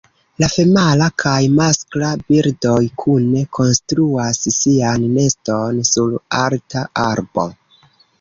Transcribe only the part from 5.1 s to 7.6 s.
neston sur alta arbo.